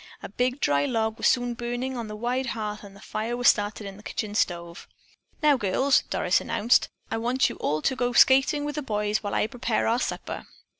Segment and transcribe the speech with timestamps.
[0.23, 3.49] A big dry log was soon burning on the wide hearth and a fire was
[3.49, 4.87] started in the kitchen stove.
[5.43, 9.35] "Now, girls," Doris announced, "I want you all to go skating with the boys while
[9.35, 10.47] I prepare our supper."